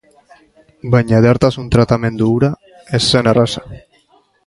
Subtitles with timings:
[0.95, 2.53] Baina edertasun tratamendu hura
[3.01, 3.67] ez zen erraza.